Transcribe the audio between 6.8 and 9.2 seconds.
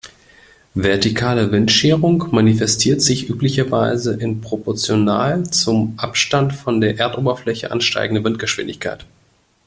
der Erdoberfläche ansteigender Windgeschwindigkeit.